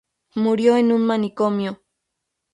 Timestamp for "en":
0.77-0.91